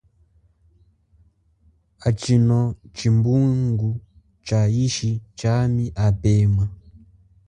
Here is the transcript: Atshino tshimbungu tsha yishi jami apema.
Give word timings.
Atshino 2.07 2.59
tshimbungu 2.95 3.89
tsha 4.45 4.59
yishi 4.75 5.11
jami 5.39 5.85
apema. 6.05 6.65